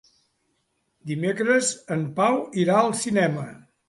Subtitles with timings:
[1.11, 3.45] Dimecres en Pau irà al cinema.